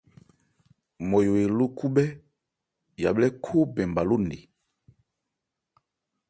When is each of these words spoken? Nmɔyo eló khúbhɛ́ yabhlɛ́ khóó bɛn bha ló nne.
Nmɔyo 1.03 1.33
eló 1.43 1.65
khúbhɛ́ 1.77 2.07
yabhlɛ́ 3.01 3.29
khóó 3.43 3.63
bɛn 3.73 3.89
bha 3.95 4.03
ló 4.09 4.15
nne. 4.23 4.37